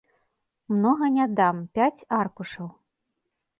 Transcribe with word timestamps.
Многа 0.75 1.09
не 1.17 1.27
дам, 1.41 1.55
пяць 1.77 2.05
аркушаў. 2.23 2.67